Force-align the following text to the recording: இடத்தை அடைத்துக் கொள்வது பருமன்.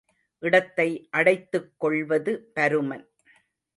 இடத்தை 0.39 1.07
அடைத்துக் 1.09 1.71
கொள்வது 1.77 2.51
பருமன். 2.55 3.05